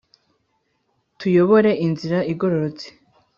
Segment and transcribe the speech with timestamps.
[1.19, 2.87] tuyobore inzira igororotse: